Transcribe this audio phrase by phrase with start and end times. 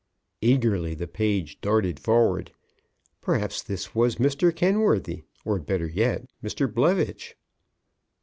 [0.41, 2.51] Eagerly the page darted forward.
[3.21, 4.49] Perhaps this was Mr.
[4.51, 5.21] Kenworthy!
[5.45, 6.65] Or better yet, Mr.
[6.67, 7.37] Blevitch.